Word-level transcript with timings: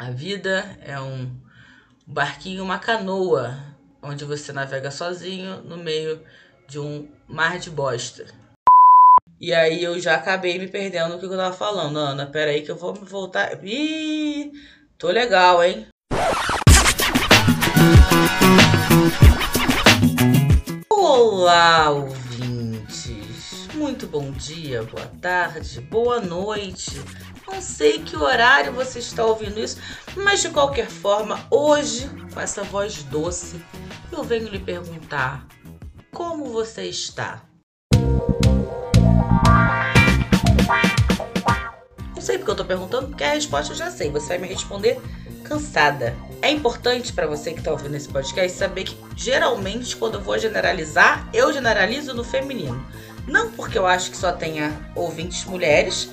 A 0.00 0.12
vida 0.12 0.78
é 0.80 0.96
um 1.00 1.28
barquinho, 2.06 2.62
uma 2.62 2.78
canoa, 2.78 3.58
onde 4.00 4.24
você 4.24 4.52
navega 4.52 4.92
sozinho 4.92 5.60
no 5.62 5.76
meio 5.76 6.22
de 6.68 6.78
um 6.78 7.08
mar 7.26 7.58
de 7.58 7.68
bosta. 7.68 8.24
E 9.40 9.52
aí 9.52 9.82
eu 9.82 9.98
já 9.98 10.14
acabei 10.14 10.56
me 10.56 10.68
perdendo 10.68 11.14
no 11.14 11.18
que 11.18 11.24
eu 11.24 11.36
tava 11.36 11.52
falando. 11.52 11.98
Ana, 11.98 12.26
pera 12.26 12.52
aí 12.52 12.62
que 12.62 12.70
eu 12.70 12.76
vou 12.76 12.92
me 12.92 13.04
voltar. 13.04 13.58
Ih, 13.64 14.52
tô 14.96 15.08
legal, 15.08 15.64
hein? 15.64 15.88
Olá, 20.88 21.90
ouvintes. 21.90 23.66
Muito 23.74 24.06
bom 24.06 24.30
dia, 24.30 24.84
boa 24.84 25.06
tarde, 25.20 25.80
boa 25.80 26.20
noite. 26.20 27.02
Não 27.50 27.62
sei 27.62 28.00
que 28.00 28.14
horário 28.14 28.74
você 28.74 28.98
está 28.98 29.24
ouvindo 29.24 29.58
isso, 29.58 29.78
mas 30.14 30.42
de 30.42 30.50
qualquer 30.50 30.88
forma, 30.88 31.46
hoje, 31.50 32.08
com 32.32 32.38
essa 32.38 32.62
voz 32.62 33.02
doce, 33.04 33.60
eu 34.12 34.22
venho 34.22 34.48
lhe 34.48 34.58
perguntar: 34.58 35.46
como 36.12 36.52
você 36.52 36.84
está? 36.84 37.42
Não 42.14 42.20
sei 42.20 42.36
porque 42.36 42.50
eu 42.50 42.56
tô 42.56 42.64
perguntando, 42.66 43.08
porque 43.08 43.24
a 43.24 43.32
resposta 43.32 43.72
eu 43.72 43.76
já 43.76 43.90
sei. 43.90 44.10
Você 44.10 44.28
vai 44.28 44.38
me 44.38 44.48
responder 44.48 45.00
cansada. 45.42 46.14
É 46.42 46.50
importante 46.50 47.12
para 47.14 47.26
você 47.26 47.54
que 47.54 47.62
tá 47.62 47.72
ouvindo 47.72 47.94
esse 47.96 48.08
podcast 48.08 48.58
saber 48.58 48.84
que 48.84 48.96
geralmente 49.16 49.96
quando 49.96 50.16
eu 50.16 50.20
vou 50.20 50.38
generalizar, 50.38 51.26
eu 51.32 51.50
generalizo 51.52 52.12
no 52.12 52.22
feminino. 52.22 52.86
Não 53.26 53.50
porque 53.52 53.78
eu 53.78 53.86
acho 53.86 54.10
que 54.10 54.16
só 54.16 54.32
tenha 54.32 54.92
ouvintes 54.94 55.44
mulheres, 55.44 56.10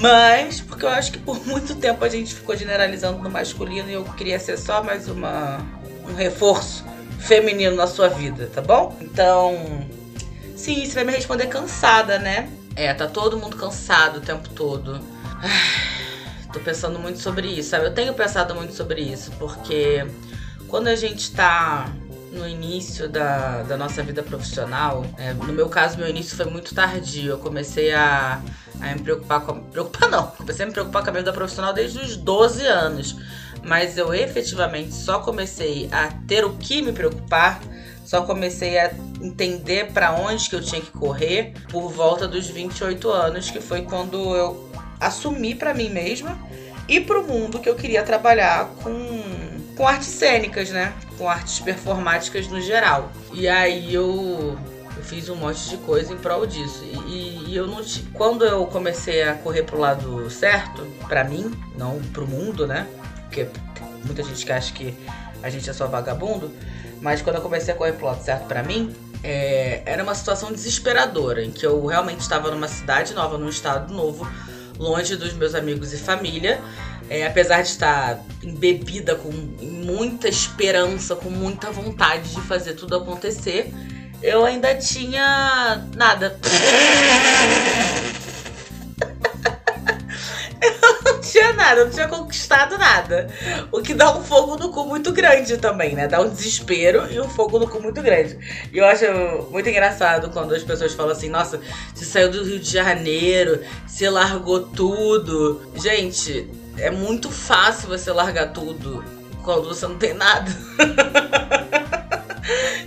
mas 0.00 0.60
porque 0.60 0.84
eu 0.84 0.88
acho 0.88 1.12
que 1.12 1.18
por 1.18 1.42
muito 1.46 1.74
tempo 1.76 2.04
a 2.04 2.08
gente 2.08 2.34
ficou 2.34 2.56
generalizando 2.56 3.18
no 3.18 3.30
masculino 3.30 3.88
e 3.88 3.94
eu 3.94 4.04
queria 4.04 4.38
ser 4.38 4.58
só 4.58 4.82
mais 4.82 5.08
uma 5.08 5.58
um 6.08 6.14
reforço 6.14 6.84
feminino 7.18 7.74
na 7.74 7.86
sua 7.86 8.08
vida, 8.08 8.50
tá 8.52 8.60
bom? 8.60 8.96
Então, 9.00 9.86
sim, 10.54 10.84
você 10.84 10.94
vai 10.94 11.04
me 11.04 11.12
responder 11.12 11.46
cansada, 11.46 12.18
né? 12.18 12.50
É, 12.76 12.92
tá 12.92 13.06
todo 13.06 13.38
mundo 13.38 13.56
cansado 13.56 14.18
o 14.18 14.20
tempo 14.20 14.48
todo. 14.50 15.00
Tô 16.52 16.60
pensando 16.60 16.98
muito 16.98 17.18
sobre 17.20 17.48
isso, 17.48 17.70
sabe? 17.70 17.86
Eu 17.86 17.94
tenho 17.94 18.12
pensado 18.14 18.54
muito 18.54 18.74
sobre 18.74 19.00
isso, 19.00 19.30
porque 19.38 20.06
quando 20.68 20.88
a 20.88 20.94
gente 20.94 21.32
tá 21.32 21.90
no 22.34 22.46
início 22.48 23.08
da, 23.08 23.62
da 23.62 23.76
nossa 23.76 24.02
vida 24.02 24.22
profissional, 24.22 25.06
é, 25.16 25.32
no 25.32 25.52
meu 25.52 25.68
caso, 25.68 25.96
meu 25.96 26.08
início 26.08 26.36
foi 26.36 26.46
muito 26.46 26.74
tardio. 26.74 27.30
Eu 27.30 27.38
comecei 27.38 27.92
a, 27.92 28.40
a 28.80 28.94
me 28.94 29.00
preocupar 29.00 29.40
com. 29.40 29.60
Preocupar 29.60 30.08
não, 30.10 30.26
comecei 30.28 30.64
a 30.64 30.66
me 30.66 30.72
preocupar 30.72 31.02
com 31.02 31.10
a 31.10 31.12
vida 31.12 31.32
profissional 31.32 31.72
desde 31.72 31.98
os 31.98 32.16
12 32.16 32.66
anos. 32.66 33.16
Mas 33.62 33.96
eu 33.96 34.12
efetivamente 34.12 34.92
só 34.92 35.20
comecei 35.20 35.88
a 35.90 36.08
ter 36.26 36.44
o 36.44 36.54
que 36.56 36.82
me 36.82 36.92
preocupar, 36.92 37.60
só 38.04 38.22
comecei 38.22 38.78
a 38.78 38.92
entender 39.22 39.90
para 39.92 40.12
onde 40.12 40.50
que 40.50 40.56
eu 40.56 40.60
tinha 40.60 40.82
que 40.82 40.90
correr 40.90 41.54
por 41.70 41.88
volta 41.90 42.28
dos 42.28 42.46
28 42.46 43.08
anos, 43.08 43.50
que 43.50 43.60
foi 43.60 43.82
quando 43.82 44.36
eu 44.36 44.68
assumir 45.00 45.54
para 45.54 45.72
mim 45.72 45.88
mesma 45.88 46.36
e 46.86 47.00
para 47.00 47.18
o 47.18 47.26
mundo 47.26 47.58
que 47.58 47.68
eu 47.68 47.74
queria 47.74 48.02
trabalhar 48.02 48.68
com, 48.82 48.92
com 49.76 49.86
artes 49.86 50.08
cênicas, 50.08 50.70
né? 50.70 50.92
Com 51.18 51.28
artes 51.28 51.60
performáticas 51.60 52.46
no 52.48 52.60
geral. 52.60 53.10
E 53.32 53.48
aí 53.48 53.92
eu, 53.92 54.58
eu 54.96 55.02
fiz 55.02 55.28
um 55.28 55.36
monte 55.36 55.68
de 55.68 55.76
coisa 55.78 56.12
em 56.12 56.16
prol 56.16 56.46
disso. 56.46 56.84
E, 57.06 57.50
e 57.50 57.56
eu 57.56 57.66
não 57.66 57.82
quando 58.12 58.44
eu 58.44 58.66
comecei 58.66 59.22
a 59.22 59.34
correr 59.34 59.62
pro 59.64 59.78
lado 59.78 60.30
certo, 60.30 60.86
para 61.08 61.24
mim, 61.24 61.52
não 61.76 62.00
pro 62.12 62.26
mundo, 62.26 62.66
né? 62.66 62.86
Porque 63.22 63.48
muita 64.04 64.22
gente 64.22 64.44
que 64.44 64.52
acha 64.52 64.72
que 64.72 64.94
a 65.42 65.50
gente 65.50 65.68
é 65.68 65.72
só 65.72 65.86
vagabundo, 65.86 66.50
mas 67.00 67.20
quando 67.20 67.36
eu 67.36 67.42
comecei 67.42 67.74
a 67.74 67.76
correr 67.76 67.92
pro 67.92 68.06
lado 68.06 68.22
certo 68.22 68.46
para 68.46 68.62
mim, 68.62 68.94
é, 69.22 69.82
era 69.84 70.02
uma 70.02 70.14
situação 70.14 70.52
desesperadora, 70.52 71.42
em 71.42 71.50
que 71.50 71.66
eu 71.66 71.84
realmente 71.86 72.20
estava 72.20 72.50
numa 72.50 72.68
cidade 72.68 73.14
nova, 73.14 73.38
num 73.38 73.48
estado 73.48 73.92
novo, 73.92 74.26
longe 74.78 75.16
dos 75.16 75.32
meus 75.32 75.54
amigos 75.54 75.92
e 75.92 75.96
família. 75.96 76.60
É, 77.08 77.26
apesar 77.26 77.62
de 77.62 77.68
estar 77.68 78.20
embebida 78.42 79.14
com 79.14 79.30
muita 79.30 80.28
esperança, 80.28 81.14
com 81.14 81.28
muita 81.28 81.70
vontade 81.70 82.34
de 82.34 82.40
fazer 82.42 82.74
tudo 82.74 82.96
acontecer, 82.96 83.72
eu 84.22 84.44
ainda 84.44 84.74
tinha 84.74 85.86
nada. 85.94 86.38
tinha 91.34 91.52
nada, 91.52 91.84
não 91.84 91.90
tinha 91.90 92.08
conquistado 92.08 92.78
nada. 92.78 93.28
O 93.72 93.82
que 93.82 93.92
dá 93.92 94.16
um 94.16 94.22
fogo 94.22 94.56
no 94.56 94.70
cu 94.70 94.86
muito 94.86 95.12
grande 95.12 95.58
também, 95.58 95.94
né? 95.94 96.06
Dá 96.06 96.20
um 96.20 96.28
desespero 96.28 97.10
e 97.12 97.20
um 97.20 97.28
fogo 97.28 97.58
no 97.58 97.68
cu 97.68 97.80
muito 97.82 98.00
grande. 98.00 98.38
E 98.72 98.78
eu 98.78 98.84
acho 98.84 99.04
muito 99.50 99.68
engraçado 99.68 100.30
quando 100.30 100.54
as 100.54 100.62
pessoas 100.62 100.94
falam 100.94 101.12
assim: 101.12 101.28
nossa, 101.28 101.60
você 101.92 102.04
saiu 102.04 102.30
do 102.30 102.44
Rio 102.44 102.60
de 102.60 102.70
Janeiro, 102.70 103.60
você 103.86 104.08
largou 104.08 104.60
tudo. 104.60 105.60
Gente, 105.74 106.48
é 106.78 106.90
muito 106.90 107.30
fácil 107.30 107.88
você 107.88 108.12
largar 108.12 108.52
tudo 108.52 109.04
quando 109.42 109.68
você 109.68 109.86
não 109.86 109.96
tem 109.96 110.14
nada. 110.14 110.50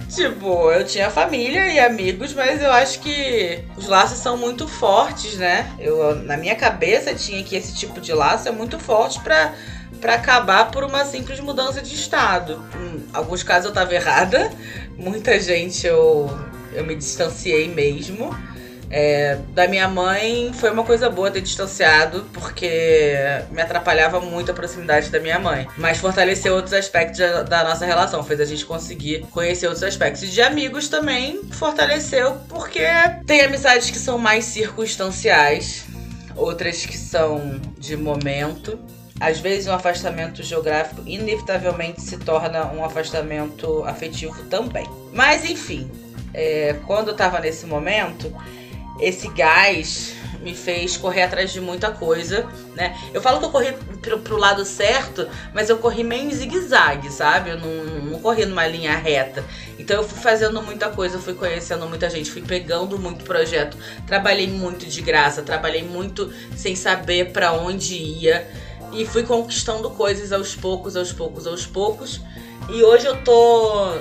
Tipo, 0.09 0.71
eu 0.71 0.83
tinha 0.83 1.11
família 1.11 1.71
e 1.71 1.79
amigos, 1.79 2.33
mas 2.33 2.61
eu 2.61 2.71
acho 2.71 2.99
que 3.01 3.63
os 3.75 3.87
laços 3.87 4.17
são 4.17 4.35
muito 4.35 4.67
fortes, 4.67 5.35
né? 5.35 5.71
Eu, 5.77 6.15
na 6.15 6.35
minha 6.35 6.55
cabeça 6.55 7.13
tinha 7.13 7.43
que 7.43 7.55
esse 7.55 7.75
tipo 7.75 8.01
de 8.01 8.11
laço 8.13 8.47
é 8.47 8.51
muito 8.51 8.79
forte 8.79 9.19
para 9.19 9.53
para 10.01 10.13
acabar 10.13 10.69
por 10.71 10.83
uma 10.83 11.05
simples 11.05 11.39
mudança 11.39 11.81
de 11.81 11.93
estado. 11.93 12.63
Em 12.75 13.05
alguns 13.13 13.43
casos 13.43 13.67
eu 13.67 13.73
tava 13.73 13.93
errada, 13.93 14.51
muita 14.97 15.39
gente 15.39 15.85
eu, 15.85 16.29
eu 16.73 16.83
me 16.83 16.95
distanciei 16.95 17.67
mesmo. 17.67 18.35
É, 18.89 19.37
da 19.53 19.67
minha 19.67 19.87
mãe 19.87 20.51
foi 20.53 20.71
uma 20.71 20.83
coisa 20.83 21.09
boa 21.09 21.29
ter 21.29 21.41
distanciado, 21.41 22.25
porque 22.33 22.69
me 23.51 23.61
atrapalhava 23.61 24.19
muito 24.21 24.51
a 24.51 24.53
proximidade 24.53 25.09
da 25.09 25.19
minha 25.19 25.39
mãe. 25.39 25.67
Mas 25.77 25.97
fortaleceu 25.97 26.55
outros 26.55 26.73
aspectos 26.73 27.19
da 27.49 27.63
nossa 27.63 27.85
relação, 27.85 28.23
fez 28.23 28.39
a 28.39 28.45
gente 28.45 28.65
conseguir 28.65 29.25
conhecer 29.31 29.67
outros 29.67 29.83
aspectos. 29.83 30.23
E 30.23 30.27
de 30.27 30.41
amigos 30.41 30.87
também 30.87 31.41
fortaleceu, 31.51 32.37
porque 32.47 32.85
tem 33.25 33.41
amizades 33.41 33.91
que 33.91 33.99
são 33.99 34.17
mais 34.17 34.45
circunstanciais, 34.45 35.85
outras 36.35 36.85
que 36.85 36.97
são 36.97 37.59
de 37.77 37.97
momento. 37.97 38.79
Às 39.19 39.39
vezes, 39.39 39.65
um 39.67 39.73
afastamento 39.73 40.43
geográfico 40.43 41.01
inevitavelmente 41.05 42.01
se 42.01 42.17
torna 42.17 42.67
um 42.67 42.85
afastamento 42.85 43.83
afetivo 43.83 44.43
também. 44.43 44.85
Mas, 45.11 45.43
enfim, 45.43 45.89
é, 46.33 46.75
quando 46.85 47.07
eu 47.09 47.15
tava 47.15 47.39
nesse 47.39 47.65
momento, 47.65 48.31
esse 48.99 49.27
gás 49.29 50.15
me 50.41 50.55
fez 50.55 50.95
correr 50.97 51.23
atrás 51.23 51.51
de 51.51 51.59
muita 51.59 51.91
coisa, 51.91 52.47
né? 52.75 52.97
Eu 53.13 53.21
falo 53.21 53.39
que 53.39 53.45
eu 53.45 53.49
corri 53.49 53.73
pro, 54.01 54.19
pro 54.19 54.37
lado 54.37 54.63
certo, 54.65 55.27
mas 55.53 55.69
eu 55.69 55.77
corri 55.77 56.03
meio 56.03 56.23
em 56.23 56.31
zigue-zague, 56.31 57.11
sabe? 57.11 57.49
Eu 57.49 57.59
não, 57.59 57.83
não 58.11 58.19
corri 58.19 58.45
numa 58.45 58.65
linha 58.65 58.95
reta. 58.95 59.43
Então 59.77 59.97
eu 59.97 60.07
fui 60.07 60.19
fazendo 60.21 60.61
muita 60.61 60.89
coisa, 60.89 61.19
fui 61.19 61.33
conhecendo 61.33 61.87
muita 61.87 62.09
gente, 62.09 62.31
fui 62.31 62.41
pegando 62.41 62.97
muito 62.97 63.23
projeto, 63.23 63.77
trabalhei 64.05 64.47
muito 64.47 64.85
de 64.85 65.01
graça, 65.01 65.41
trabalhei 65.41 65.83
muito 65.83 66.31
sem 66.55 66.75
saber 66.75 67.31
para 67.31 67.53
onde 67.53 67.95
ia 67.95 68.47
e 68.93 69.05
fui 69.05 69.23
conquistando 69.23 69.89
coisas 69.91 70.31
aos 70.31 70.55
poucos, 70.55 70.95
aos 70.95 71.11
poucos, 71.11 71.45
aos 71.45 71.65
poucos. 71.65 72.21
E 72.69 72.83
hoje 72.83 73.05
eu 73.05 73.21
tô 73.23 73.97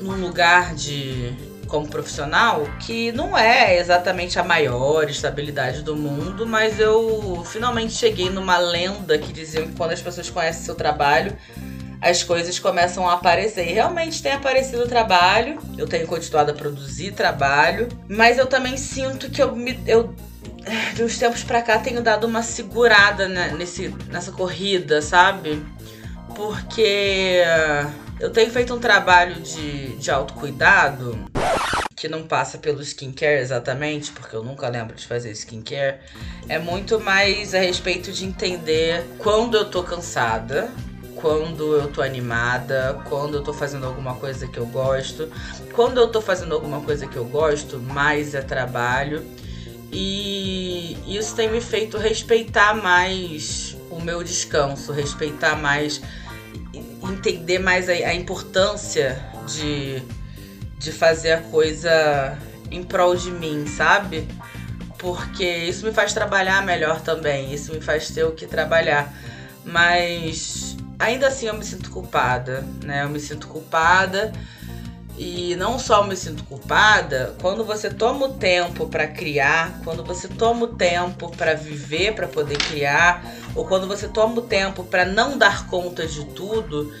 num 0.00 0.20
lugar 0.20 0.74
de 0.74 1.51
como 1.72 1.88
profissional 1.88 2.68
que 2.80 3.10
não 3.12 3.36
é 3.36 3.78
exatamente 3.78 4.38
a 4.38 4.44
maior 4.44 5.08
estabilidade 5.08 5.80
do 5.80 5.96
mundo, 5.96 6.46
mas 6.46 6.78
eu 6.78 7.42
finalmente 7.46 7.94
cheguei 7.94 8.28
numa 8.28 8.58
lenda 8.58 9.16
que 9.16 9.32
dizia 9.32 9.62
que 9.62 9.72
quando 9.72 9.92
as 9.92 10.02
pessoas 10.02 10.28
conhecem 10.28 10.64
seu 10.64 10.74
trabalho, 10.74 11.34
as 11.98 12.22
coisas 12.22 12.58
começam 12.58 13.08
a 13.08 13.14
aparecer. 13.14 13.66
E 13.66 13.72
realmente 13.72 14.22
tem 14.22 14.32
aparecido 14.32 14.86
trabalho, 14.86 15.58
eu 15.78 15.88
tenho 15.88 16.06
continuado 16.06 16.50
a 16.50 16.54
produzir 16.54 17.12
trabalho, 17.12 17.88
mas 18.06 18.36
eu 18.36 18.46
também 18.46 18.76
sinto 18.76 19.30
que 19.30 19.42
eu 19.42 19.56
me. 19.56 19.80
Eu, 19.86 20.14
de 20.94 21.02
uns 21.02 21.18
tempos 21.18 21.42
pra 21.42 21.62
cá 21.62 21.78
tenho 21.78 22.02
dado 22.02 22.26
uma 22.26 22.42
segurada 22.42 23.28
né, 23.28 23.54
nesse, 23.56 23.88
nessa 24.10 24.30
corrida, 24.30 25.00
sabe? 25.00 25.64
Porque 26.36 27.42
eu 28.22 28.30
tenho 28.30 28.52
feito 28.52 28.72
um 28.72 28.78
trabalho 28.78 29.40
de, 29.40 29.96
de 29.96 30.08
autocuidado 30.08 31.18
que 31.96 32.08
não 32.08 32.22
passa 32.22 32.56
pelo 32.56 32.80
skincare 32.80 33.40
exatamente, 33.40 34.12
porque 34.12 34.36
eu 34.36 34.44
nunca 34.44 34.68
lembro 34.68 34.94
de 34.94 35.04
fazer 35.04 35.32
skincare, 35.32 35.98
é 36.48 36.56
muito 36.56 37.00
mais 37.00 37.52
a 37.52 37.58
respeito 37.58 38.12
de 38.12 38.24
entender 38.24 39.04
quando 39.18 39.56
eu 39.56 39.68
tô 39.68 39.82
cansada, 39.82 40.70
quando 41.16 41.74
eu 41.74 41.88
tô 41.88 42.00
animada, 42.00 43.02
quando 43.08 43.38
eu 43.38 43.42
tô 43.42 43.52
fazendo 43.52 43.86
alguma 43.86 44.14
coisa 44.14 44.46
que 44.46 44.58
eu 44.58 44.66
gosto. 44.66 45.28
Quando 45.72 45.98
eu 45.98 46.06
tô 46.06 46.20
fazendo 46.20 46.54
alguma 46.54 46.80
coisa 46.80 47.08
que 47.08 47.16
eu 47.16 47.24
gosto, 47.24 47.80
mais 47.80 48.36
é 48.36 48.40
trabalho. 48.40 49.24
E 49.90 50.96
isso 51.08 51.34
tem 51.34 51.50
me 51.50 51.60
feito 51.60 51.98
respeitar 51.98 52.72
mais 52.72 53.76
o 53.90 54.00
meu 54.00 54.22
descanso, 54.22 54.92
respeitar 54.92 55.56
mais, 55.56 56.00
entender 57.10 57.58
mais 57.58 57.88
a, 57.88 57.92
a 57.92 58.14
importância 58.14 59.18
de, 59.46 60.02
de 60.78 60.92
fazer 60.92 61.32
a 61.32 61.40
coisa 61.40 62.36
em 62.70 62.82
prol 62.82 63.14
de 63.14 63.30
mim, 63.30 63.66
sabe? 63.66 64.28
Porque 64.98 65.44
isso 65.44 65.84
me 65.84 65.92
faz 65.92 66.12
trabalhar 66.12 66.64
melhor 66.64 67.00
também, 67.00 67.52
isso 67.52 67.72
me 67.72 67.80
faz 67.80 68.08
ter 68.10 68.24
o 68.24 68.32
que 68.32 68.46
trabalhar. 68.46 69.12
Mas 69.64 70.76
ainda 70.98 71.28
assim 71.28 71.46
eu 71.46 71.54
me 71.54 71.64
sinto 71.64 71.90
culpada, 71.90 72.64
né? 72.84 73.04
Eu 73.04 73.08
me 73.08 73.20
sinto 73.20 73.48
culpada 73.48 74.32
e 75.16 75.54
não 75.56 75.78
só 75.78 76.04
me 76.04 76.16
sinto 76.16 76.42
culpada, 76.44 77.34
quando 77.40 77.64
você 77.64 77.90
toma 77.90 78.26
o 78.26 78.32
tempo 78.34 78.88
para 78.88 79.06
criar, 79.06 79.80
quando 79.84 80.02
você 80.02 80.26
toma 80.26 80.64
o 80.64 80.68
tempo 80.68 81.30
para 81.36 81.54
viver, 81.54 82.14
para 82.14 82.26
poder 82.26 82.56
criar, 82.56 83.22
ou 83.54 83.66
quando 83.66 83.86
você 83.86 84.08
toma 84.08 84.38
o 84.38 84.42
tempo 84.42 84.84
para 84.84 85.04
não 85.04 85.36
dar 85.36 85.66
conta 85.66 86.06
de 86.06 86.24
tudo, 86.26 86.92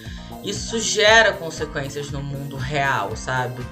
isso 0.44 0.78
gera 0.78 1.32
consequências 1.32 2.10
no 2.10 2.22
mundo 2.22 2.56
real, 2.56 3.16
sabe? 3.16 3.64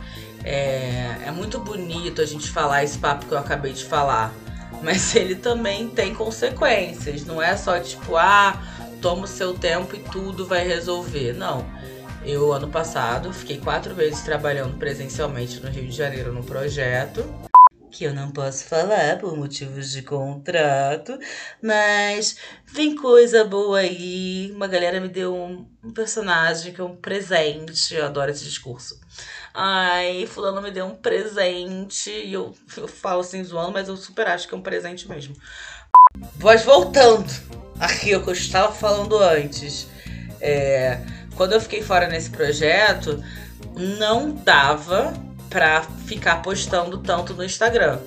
É, 0.43 1.17
é 1.27 1.31
muito 1.31 1.59
bonito 1.61 2.23
a 2.23 2.27
gente 2.27 2.51
falar 2.51 2.83
esse 2.83 2.97
papo 2.97 3.27
que 3.27 3.33
eu 3.33 3.39
acabei 3.39 3.75
de 3.75 3.85
falar, 3.85 4.33
mas 4.83 5.15
ele 5.15 5.35
também 5.35 5.89
tem 5.89 6.15
consequências, 6.15 7.27
não 7.27 7.43
é 7.43 7.55
só 7.59 7.79
tipo, 7.79 8.17
ah, 8.17 8.59
toma 9.03 9.25
o 9.25 9.29
seu 9.29 9.53
tempo 9.53 9.95
e 9.95 9.99
tudo 9.99 10.47
vai 10.47 10.67
resolver. 10.67 11.35
Não 11.35 11.67
eu, 12.25 12.53
ano 12.53 12.69
passado, 12.69 13.33
fiquei 13.33 13.59
quatro 13.59 13.95
vezes 13.95 14.21
trabalhando 14.21 14.77
presencialmente 14.77 15.59
no 15.61 15.71
Rio 15.71 15.87
de 15.87 15.97
Janeiro 15.97 16.33
num 16.33 16.43
projeto. 16.43 17.25
Que 17.91 18.05
eu 18.05 18.15
não 18.15 18.31
posso 18.31 18.65
falar 18.67 19.19
por 19.19 19.37
motivos 19.37 19.91
de 19.91 20.03
contrato, 20.03 21.19
mas 21.61 22.37
vem 22.67 22.95
coisa 22.95 23.43
boa 23.43 23.81
aí. 23.81 24.53
Uma 24.55 24.69
galera 24.69 25.01
me 25.01 25.09
deu 25.09 25.35
um, 25.35 25.93
personagem 25.93 26.73
que 26.73 26.81
é 26.81 26.85
um 26.85 26.95
presente. 26.95 27.95
Eu 27.95 28.07
adoro 28.07 28.31
esse 28.31 28.45
discurso. 28.45 29.01
Ai, 29.53 30.25
fulano 30.27 30.63
me 30.63 30.71
deu 30.71 30.87
um 30.87 30.95
presente. 30.95 32.11
E 32.11 32.33
eu, 32.33 32.55
eu 32.77 32.87
falo 32.87 33.23
assim 33.23 33.43
zoando, 33.43 33.73
mas 33.73 33.89
eu 33.89 33.97
super 33.97 34.29
acho 34.29 34.47
que 34.47 34.55
é 34.55 34.59
um 34.59 34.63
presente 34.63 35.09
mesmo. 35.09 35.35
Voz 36.37 36.63
voltando 36.63 37.29
aqui, 37.81 38.15
o 38.15 38.23
que 38.23 38.29
eu 38.29 38.35
estava 38.35 38.73
falando 38.73 39.19
antes. 39.19 39.89
É 40.41 41.01
quando 41.41 41.55
eu 41.55 41.61
fiquei 41.63 41.81
fora 41.81 42.07
nesse 42.07 42.29
projeto, 42.29 43.25
não 43.75 44.31
dava 44.31 45.15
pra 45.49 45.81
ficar 46.05 46.43
postando 46.43 46.99
tanto 46.99 47.33
no 47.33 47.43
Instagram. 47.43 47.99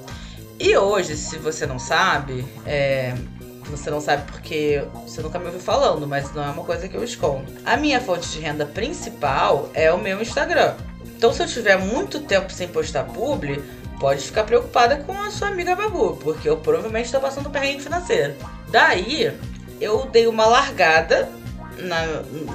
E 0.59 0.77
hoje, 0.77 1.17
se 1.17 1.39
você 1.39 1.65
não 1.65 1.79
sabe, 1.79 2.45
é, 2.63 3.15
você 3.71 3.89
não 3.89 3.99
sabe 3.99 4.31
porque 4.31 4.85
você 5.07 5.19
nunca 5.23 5.39
me 5.39 5.47
ouviu 5.47 5.59
falando, 5.59 6.05
mas 6.05 6.31
não 6.35 6.43
é 6.43 6.51
uma 6.51 6.63
coisa 6.63 6.87
que 6.87 6.95
eu 6.95 7.03
escondo. 7.03 7.51
A 7.65 7.75
minha 7.75 7.99
fonte 7.99 8.29
de 8.29 8.39
renda 8.39 8.67
principal 8.67 9.67
é 9.73 9.91
o 9.91 9.97
meu 9.97 10.21
Instagram. 10.21 10.75
Então, 11.03 11.33
se 11.33 11.41
eu 11.41 11.47
tiver 11.47 11.79
muito 11.79 12.19
tempo 12.19 12.53
sem 12.53 12.67
postar 12.67 13.05
publi, 13.05 13.63
pode 13.99 14.21
ficar 14.21 14.43
preocupada 14.43 14.97
com 14.97 15.19
a 15.19 15.31
sua 15.31 15.47
amiga 15.47 15.75
Babu, 15.75 16.17
porque 16.17 16.47
eu 16.47 16.57
provavelmente 16.57 17.05
estou 17.05 17.19
passando 17.19 17.49
perrengue 17.49 17.81
financeiro. 17.81 18.35
Daí, 18.69 19.35
eu 19.81 20.05
dei 20.05 20.27
uma 20.27 20.45
largada 20.45 21.27
na, 21.77 22.05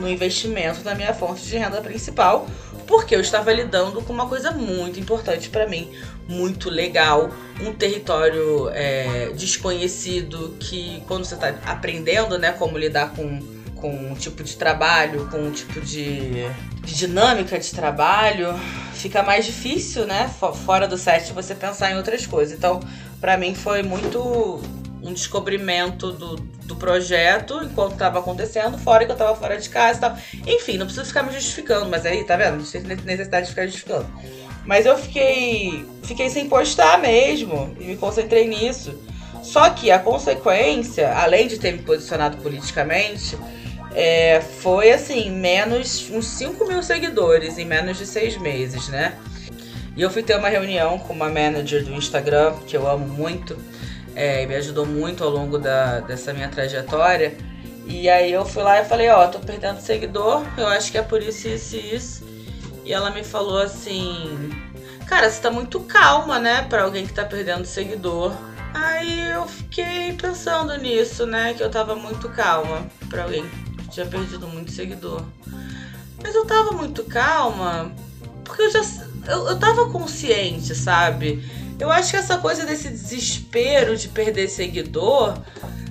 no 0.01 0.09
investimento 0.09 0.81
da 0.81 0.95
minha 0.95 1.13
fonte 1.15 1.43
de 1.43 1.57
renda 1.57 1.81
principal, 1.81 2.47
porque 2.87 3.15
eu 3.15 3.21
estava 3.21 3.53
lidando 3.53 4.01
com 4.03 4.13
uma 4.13 4.27
coisa 4.27 4.51
muito 4.51 4.99
importante 4.99 5.51
para 5.51 5.67
mim, 5.67 5.91
muito 6.27 6.71
legal, 6.71 7.31
um 7.61 7.73
território 7.73 8.71
é, 8.71 9.31
desconhecido 9.37 10.57
que 10.59 11.03
quando 11.07 11.25
você 11.25 11.35
está 11.35 11.55
aprendendo, 11.67 12.39
né, 12.39 12.53
como 12.53 12.79
lidar 12.79 13.15
com 13.15 13.59
com 13.81 13.91
um 13.91 14.15
tipo 14.15 14.43
de 14.43 14.57
trabalho, 14.57 15.29
com 15.31 15.39
um 15.39 15.51
tipo 15.51 15.81
de, 15.81 16.45
de 16.83 16.95
dinâmica 16.95 17.59
de 17.59 17.71
trabalho, 17.71 18.59
fica 18.93 19.23
mais 19.23 19.47
difícil, 19.47 20.07
né? 20.07 20.29
Fora 20.65 20.87
do 20.87 20.99
set 20.99 21.33
você 21.33 21.55
pensar 21.55 21.93
em 21.93 21.97
outras 21.97 22.27
coisas. 22.27 22.57
Então, 22.57 22.81
para 23.21 23.37
mim 23.37 23.55
foi 23.55 23.83
muito 23.83 24.61
um 25.09 25.13
descobrimento 25.13 26.13
do, 26.13 26.37
do 26.37 26.77
projeto 26.77 27.61
enquanto 27.65 27.93
estava 27.93 28.19
acontecendo, 28.19 28.77
fora 28.79 29.05
que 29.05 29.11
eu 29.11 29.15
estava 29.15 29.35
fora 29.35 29.57
de 29.57 29.69
casa 29.69 29.99
e 29.99 30.01
tal. 30.01 30.19
Enfim, 30.47 30.77
não 30.77 30.87
preciso 30.87 31.07
ficar 31.07 31.23
me 31.23 31.33
justificando, 31.33 31.89
mas 31.89 32.05
aí, 32.05 32.25
tá 32.25 32.37
vendo? 32.37 32.59
Não 32.59 32.65
tem 32.65 32.83
necessidade 33.05 33.47
de 33.47 33.51
ficar 33.51 33.67
justificando. 33.67 34.07
Mas 34.65 34.85
eu 34.85 34.99
fiquei, 34.99 35.87
fiquei 36.03 36.29
sem 36.29 36.49
postar 36.49 36.99
mesmo 36.99 37.75
e 37.81 37.85
me 37.85 37.97
concentrei 37.97 38.47
nisso. 38.47 38.99
Só 39.43 39.71
que 39.71 39.91
a 39.91 39.99
consequência, 39.99 41.11
além 41.15 41.49
de 41.49 41.59
ter 41.59 41.73
me 41.73 41.79
posicionado 41.79 42.37
politicamente, 42.39 43.39
é, 43.95 44.43
foi 44.61 44.91
assim, 44.91 45.31
menos 45.31 46.11
uns 46.11 46.27
5 46.27 46.67
mil 46.67 46.83
seguidores 46.83 47.57
em 47.57 47.65
menos 47.65 47.97
de 47.97 48.07
seis 48.07 48.37
meses, 48.37 48.89
né? 48.89 49.17
E 49.97 50.03
eu 50.03 50.11
fui 50.11 50.23
ter 50.23 50.37
uma 50.37 50.49
reunião 50.49 50.99
com 50.99 51.13
uma 51.13 51.29
manager 51.29 51.85
do 51.85 51.93
Instagram, 51.93 52.55
que 52.67 52.77
eu 52.77 52.89
amo 52.89 53.09
muito, 53.09 53.57
é, 54.19 54.45
me 54.47 54.57
ajudou 54.57 54.85
muito 54.85 55.23
ao 55.23 55.31
longo 55.31 55.59
da, 55.59 56.01
dessa 56.01 56.33
minha 56.33 56.49
trajetória. 56.49 57.39
E 57.87 58.11
aí 58.11 58.33
eu 58.33 58.45
fui 58.45 58.65
lá 58.65 58.81
e 58.81 58.85
falei, 58.85 59.09
ó, 59.09 59.25
oh, 59.25 59.29
tô 59.29 59.39
perdendo 59.39 59.81
seguidor, 59.81 60.45
eu 60.59 60.67
acho 60.67 60.91
que 60.91 60.99
é 60.99 61.03
por 61.03 61.23
isso, 61.23 61.47
isso 61.47 61.77
e 61.77 61.95
isso. 61.95 62.25
E 62.85 62.93
ela 62.93 63.13
me 63.13 63.23
falou 63.23 63.63
assim, 63.63 64.51
cara, 65.07 65.31
você 65.31 65.41
tá 65.41 65.51
muito 65.53 65.79
calma, 65.81 66.41
né, 66.41 66.67
pra 66.69 66.83
alguém 66.83 67.07
que 67.07 67.13
tá 67.13 67.25
perdendo 67.25 67.65
seguidor. 67.65 68.33
Aí 68.75 69.31
eu 69.31 69.47
fiquei 69.47 70.13
pensando 70.15 70.77
nisso, 70.77 71.25
né, 71.25 71.55
que 71.55 71.63
eu 71.63 71.71
tava 71.71 71.95
muito 71.95 72.29
calma 72.29 72.87
pra 73.09 73.23
alguém 73.23 73.45
que 73.79 73.89
tinha 73.89 74.05
perdido 74.05 74.49
muito 74.49 74.73
seguidor. 74.73 75.23
Mas 76.21 76.35
eu 76.35 76.45
tava 76.45 76.73
muito 76.73 77.05
calma 77.05 77.93
porque 78.45 78.63
eu 78.63 78.71
já 78.73 78.83
eu, 79.29 79.49
eu 79.49 79.59
tava 79.59 79.91
consciente, 79.91 80.75
sabe? 80.75 81.43
Eu 81.79 81.91
acho 81.91 82.11
que 82.11 82.17
essa 82.17 82.39
coisa 82.39 82.67
desse 82.67 82.89
desespero 82.89 83.97
de 83.97 84.09
perder 84.09 84.49
seguidor, 84.49 85.39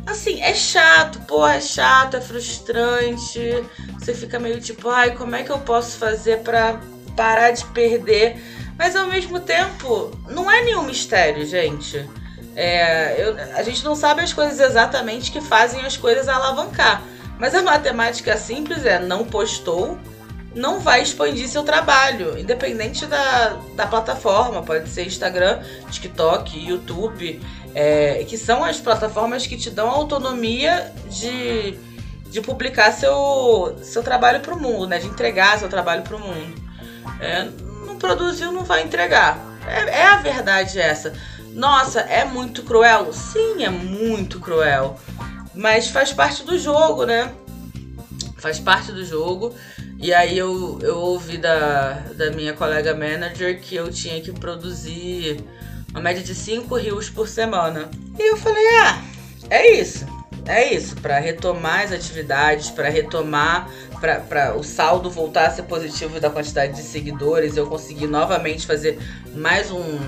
assim, 0.06 0.42
é 0.42 0.54
chato, 0.54 1.19
pô, 1.22 1.48
é 1.48 1.62
chato, 1.62 2.18
é 2.18 2.22
frustrante. 2.22 3.63
Você 3.98 4.13
fica 4.13 4.39
meio 4.39 4.60
tipo, 4.60 4.89
ai, 4.89 5.16
como 5.16 5.36
é 5.36 5.44
que 5.44 5.51
eu 5.51 5.60
posso 5.60 5.98
fazer 5.98 6.39
para 6.39 6.80
parar 7.16 7.51
de 7.51 7.66
perder? 7.68 8.38
Mas 8.78 8.95
ao 8.95 9.07
mesmo 9.07 9.39
tempo, 9.39 10.12
não 10.30 10.51
é 10.51 10.62
nenhum 10.63 10.84
mistério, 10.84 11.45
gente. 11.45 12.07
É, 12.56 13.16
eu, 13.22 13.38
a 13.56 13.63
gente 13.63 13.83
não 13.83 13.95
sabe 13.95 14.22
as 14.22 14.33
coisas 14.33 14.60
exatamente 14.60 15.31
que 15.31 15.40
fazem 15.40 15.86
as 15.86 15.95
coisas 15.95 16.28
alavancar. 16.28 17.01
Mas 17.40 17.54
a 17.54 17.62
matemática 17.62 18.36
simples 18.36 18.86
é 18.86 19.00
não 19.00 19.24
postou, 19.25 19.98
não 20.57 20.80
vai 20.80 21.02
expandir 21.02 21.47
seu 21.47 21.64
trabalho, 21.64 22.37
independente 22.37 23.06
da, 23.06 23.59
da 23.76 23.85
plataforma, 23.85 24.64
pode 24.64 24.90
ser 24.90 25.06
Instagram, 25.06 25.61
TikTok, 25.90 26.57
YouTube, 26.57 27.40
é, 27.76 28.26
que 28.28 28.37
são 28.37 28.64
as 28.64 28.80
plataformas 28.80 29.45
que 29.45 29.56
te 29.56 29.69
dão 29.69 29.87
autonomia 29.87 30.92
de, 31.09 31.78
de 32.30 32.42
publicar 32.42 32.92
seu, 32.92 33.78
seu 33.83 34.02
trabalho 34.02 34.40
para 34.40 34.56
o 34.56 34.59
mundo, 34.59 34.87
né? 34.87 34.97
de 34.97 35.07
entregar 35.07 35.59
seu 35.59 35.69
trabalho 35.69 36.02
para 36.02 36.16
o 36.16 36.19
mundo. 36.19 36.59
É, 37.21 37.47
não 37.85 37.97
produziu, 37.97 38.52
não 38.52 38.64
vai 38.64 38.81
entregar. 38.81 39.40
É, 39.68 40.02
é 40.02 40.06
a 40.07 40.18
verdade 40.18 40.80
essa. 40.80 41.14
Nossa, 41.54 42.02
é 42.02 42.26
muito 42.26 42.64
cruel? 42.64 43.14
Sim, 43.14 43.64
é 43.64 43.69
muito 43.69 44.40
cruel. 44.40 44.99
Mas 45.54 45.87
faz 45.90 46.11
parte 46.11 46.44
do 46.44 46.57
jogo, 46.57 47.06
né? 47.06 47.31
Faz 48.37 48.59
parte 48.59 48.92
do 48.92 49.04
jogo. 49.06 49.56
E 49.99 50.13
aí 50.13 50.37
eu, 50.37 50.80
eu 50.81 50.97
ouvi 50.97 51.37
da, 51.37 51.94
da 52.16 52.31
minha 52.31 52.54
colega 52.54 52.94
manager 52.94 53.59
que 53.59 53.75
eu 53.75 53.92
tinha 53.92 54.21
que 54.21 54.31
produzir 54.31 55.44
uma 55.89 56.01
média 56.01 56.23
de 56.23 56.35
5 56.35 56.75
rios 56.75 57.09
por 57.09 57.27
semana. 57.27 57.89
E 58.18 58.31
eu 58.31 58.37
falei, 58.37 58.63
ah, 58.81 59.01
é 59.49 59.71
isso. 59.80 60.06
É 60.45 60.73
isso, 60.73 60.95
para 61.01 61.19
retomar 61.19 61.81
as 61.81 61.92
atividades, 61.92 62.69
para 62.69 62.87
retomar, 62.87 63.69
para 63.99 64.56
o 64.56 64.63
saldo 64.63 65.09
voltar 65.09 65.47
a 65.47 65.51
ser 65.51 65.63
positivo 65.63 66.21
da 66.21 66.30
quantidade 66.30 66.73
de 66.73 66.83
seguidores, 66.83 67.57
eu 67.57 67.68
conseguir 67.68 68.07
novamente 68.07 68.66
fazer 68.66 68.97
mais 69.35 69.69
um, 69.69 69.99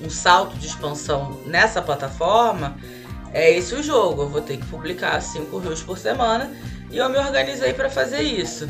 um 0.00 0.08
salto 0.08 0.56
de 0.56 0.68
expansão 0.68 1.40
nessa 1.46 1.82
plataforma, 1.82 2.76
é 3.32 3.50
esse 3.50 3.74
o 3.74 3.82
jogo. 3.82 4.22
Eu 4.22 4.28
vou 4.28 4.40
ter 4.40 4.56
que 4.56 4.66
publicar 4.66 5.20
5 5.20 5.58
rios 5.58 5.82
por 5.82 5.98
semana 5.98 6.52
e 6.92 6.98
eu 6.98 7.08
me 7.08 7.18
organizei 7.18 7.72
para 7.72 7.90
fazer 7.90 8.22
isso. 8.22 8.68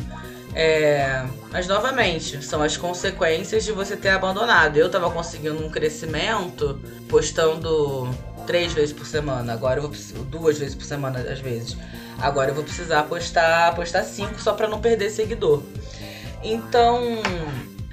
É, 0.55 1.25
mas 1.51 1.67
novamente, 1.67 2.45
são 2.45 2.63
as 2.63 2.77
consequências 2.77 3.65
de 3.65 3.73
você 3.73 3.97
ter 3.97 4.11
abandonado. 4.11 4.77
Eu 4.77 4.91
tava 4.91 5.11
conseguindo 5.11 5.65
um 5.65 5.71
crescimento 5.71 6.81
postando 7.09 8.09
três 8.47 8.73
vezes 8.73 8.93
por 8.93 9.07
semana. 9.07 9.53
Agora 9.53 9.81
eu 9.81 9.91
vou 9.91 10.25
duas 10.25 10.59
vezes 10.59 10.75
por 10.75 10.85
semana 10.85 11.21
às 11.21 11.41
vezes. 11.41 11.77
Agora 12.19 12.51
eu 12.51 12.55
vou 12.55 12.65
precisar 12.65 13.05
postar 13.05 13.75
postar 13.75 14.03
cinco 14.03 14.41
só 14.41 14.55
para 14.55 14.67
não 14.67 14.81
perder 14.81 15.11
seguidor. 15.11 15.63
Então, 16.43 17.03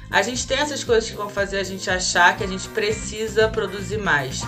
a 0.10 0.22
gente 0.22 0.48
tem 0.48 0.58
essas 0.58 0.84
coisas 0.84 1.10
que 1.10 1.16
vão 1.16 1.30
fazer 1.30 1.60
a 1.60 1.64
gente 1.64 1.90
achar 1.90 2.38
que 2.38 2.44
a 2.44 2.48
gente 2.48 2.68
precisa 2.70 3.48
produzir 3.50 3.98
mais. 3.98 4.42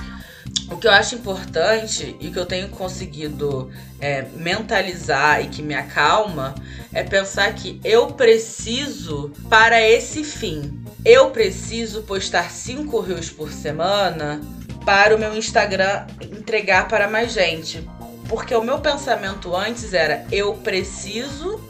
O 0.69 0.77
que 0.77 0.87
eu 0.87 0.91
acho 0.91 1.15
importante 1.15 2.15
e 2.19 2.29
que 2.29 2.37
eu 2.37 2.45
tenho 2.45 2.69
conseguido 2.69 3.71
é, 3.99 4.23
mentalizar 4.35 5.43
e 5.43 5.47
que 5.47 5.61
me 5.61 5.73
acalma 5.73 6.53
é 6.93 7.03
pensar 7.03 7.53
que 7.53 7.79
eu 7.83 8.07
preciso 8.07 9.31
para 9.49 9.81
esse 9.81 10.23
fim. 10.23 10.83
Eu 11.05 11.31
preciso 11.31 12.01
postar 12.03 12.51
5 12.51 12.99
rios 12.99 13.29
por 13.29 13.51
semana 13.51 14.41
para 14.85 15.15
o 15.15 15.19
meu 15.19 15.35
Instagram 15.35 16.05
entregar 16.21 16.87
para 16.87 17.09
mais 17.09 17.31
gente. 17.31 17.87
Porque 18.27 18.53
o 18.53 18.63
meu 18.63 18.79
pensamento 18.79 19.55
antes 19.55 19.93
era 19.93 20.25
eu 20.31 20.53
preciso 20.55 21.61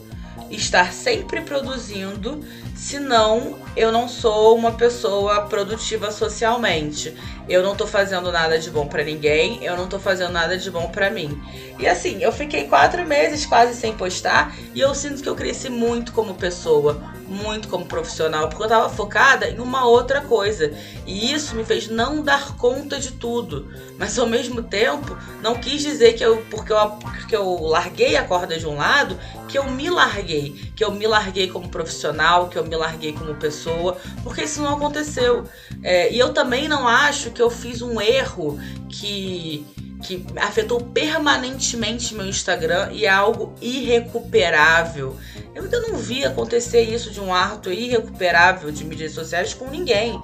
estar 0.49 0.91
sempre 0.91 1.41
produzindo, 1.41 2.43
senão 2.77 3.57
eu 3.75 3.91
não 3.91 4.07
sou 4.07 4.55
uma 4.55 4.71
pessoa 4.71 5.41
produtiva 5.41 6.11
socialmente. 6.11 7.13
Eu 7.49 7.63
não 7.63 7.75
tô 7.75 7.87
fazendo 7.87 8.31
nada 8.31 8.59
de 8.59 8.69
bom 8.69 8.87
para 8.87 9.03
ninguém, 9.03 9.63
eu 9.63 9.75
não 9.75 9.87
tô 9.87 9.99
fazendo 9.99 10.31
nada 10.31 10.57
de 10.57 10.69
bom 10.69 10.89
para 10.89 11.09
mim. 11.09 11.41
E 11.79 11.87
assim, 11.87 12.21
eu 12.21 12.31
fiquei 12.31 12.65
quatro 12.67 13.05
meses 13.05 13.45
quase 13.45 13.73
sem 13.73 13.95
postar 13.95 14.55
e 14.75 14.79
eu 14.79 14.93
sinto 14.93 15.23
que 15.23 15.29
eu 15.29 15.35
cresci 15.35 15.69
muito 15.69 16.11
como 16.11 16.33
pessoa, 16.33 17.01
muito 17.27 17.67
como 17.67 17.85
profissional, 17.85 18.49
porque 18.49 18.63
eu 18.63 18.67
tava 18.67 18.89
focada 18.89 19.49
em 19.49 19.59
uma 19.59 19.85
outra 19.85 20.21
coisa. 20.21 20.73
E 21.05 21.31
isso 21.31 21.55
me 21.55 21.63
fez 21.63 21.87
não 21.87 22.21
dar 22.21 22.57
conta 22.57 22.99
de 22.99 23.13
tudo. 23.13 23.71
Mas 23.97 24.19
ao 24.19 24.27
mesmo 24.27 24.61
tempo, 24.61 25.17
não 25.41 25.55
quis 25.55 25.81
dizer 25.81 26.13
que 26.13 26.23
eu, 26.23 26.45
porque 26.49 26.73
eu, 26.73 26.89
porque 26.89 27.35
eu 27.35 27.61
larguei 27.61 28.17
a 28.17 28.25
corda 28.25 28.57
de 28.57 28.67
um 28.67 28.75
lado, 28.75 29.17
que 29.47 29.57
eu 29.57 29.69
me 29.69 29.89
larguei. 29.89 30.71
Que 30.75 30.83
eu 30.83 30.91
me 30.91 31.07
larguei 31.07 31.47
como 31.47 31.69
profissional, 31.69 32.49
que 32.49 32.57
eu 32.57 32.65
me 32.65 32.75
larguei 32.75 33.13
como 33.13 33.35
pessoa, 33.35 33.97
porque 34.23 34.43
isso 34.43 34.61
não 34.61 34.75
aconteceu. 34.75 35.45
É, 35.83 36.11
e 36.11 36.19
eu 36.19 36.33
também 36.33 36.67
não 36.67 36.87
acho 36.87 37.31
que 37.31 37.41
eu 37.41 37.49
fiz 37.49 37.81
um 37.81 37.99
erro 38.01 38.59
que 38.89 39.65
que 40.01 40.23
afetou 40.35 40.79
permanentemente 40.79 42.13
meu 42.13 42.27
Instagram 42.27 42.89
e 42.91 43.05
é 43.05 43.09
algo 43.09 43.55
irrecuperável. 43.61 45.17
Eu 45.55 45.63
ainda 45.63 45.79
não 45.81 45.97
vi 45.97 46.23
acontecer 46.23 46.81
isso 46.81 47.09
de 47.09 47.19
um 47.19 47.33
ato 47.33 47.71
irrecuperável 47.71 48.71
de 48.71 48.83
mídias 48.83 49.13
sociais 49.13 49.53
com 49.53 49.67
ninguém. 49.69 50.21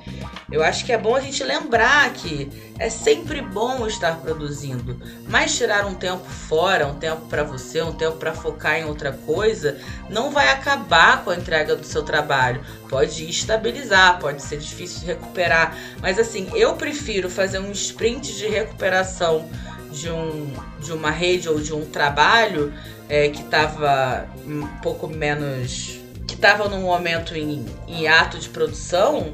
Eu 0.54 0.64
acho 0.64 0.86
que 0.86 0.92
é 0.92 0.98
bom 1.00 1.16
a 1.16 1.20
gente 1.20 1.44
lembrar 1.44 2.14
que 2.14 2.48
é 2.78 2.88
sempre 2.88 3.42
bom 3.42 3.88
estar 3.88 4.18
produzindo, 4.18 5.02
mas 5.28 5.58
tirar 5.58 5.84
um 5.88 5.96
tempo 5.96 6.30
fora, 6.30 6.86
um 6.86 6.94
tempo 6.94 7.26
para 7.26 7.44
você, 7.44 7.82
um 7.82 7.92
tempo 7.92 8.18
para 8.18 8.36
focar 8.36 8.76
em 8.76 8.86
outra 8.86 9.12
coisa, 9.12 9.80
não 10.12 10.30
vai 10.30 10.50
acabar 10.50 11.24
com 11.24 11.32
a 11.32 11.36
entrega 11.36 11.76
do 11.76 11.84
seu 11.84 12.04
trabalho. 12.04 12.64
Pode 12.88 13.28
estabilizar, 13.28 14.20
pode 14.20 14.44
ser 14.44 14.60
difícil 14.60 15.00
de 15.00 15.06
recuperar, 15.08 15.76
mas 16.00 16.20
assim, 16.20 16.48
eu 16.54 16.76
prefiro 16.76 17.32
fazer 17.32 17.58
um 17.58 17.72
sprint 17.72 18.36
de 18.36 18.48
recuperação 18.48 19.50
de, 19.90 20.12
um, 20.12 20.54
de 20.80 20.94
uma 20.94 21.10
rede 21.10 21.50
ou 21.50 21.60
de 21.60 21.74
um 21.74 21.84
trabalho 21.84 22.72
é, 23.10 23.28
que 23.28 23.42
estava 23.42 24.30
um 24.46 24.68
pouco 24.84 25.08
menos. 25.08 26.00
que 26.28 26.36
estava 26.36 26.70
num 26.70 26.82
momento 26.82 27.36
em, 27.36 27.66
em 27.88 28.08
ato 28.08 28.38
de 28.38 28.50
produção, 28.50 29.34